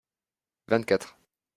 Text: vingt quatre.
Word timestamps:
vingt 0.65 0.87
quatre. 0.87 1.13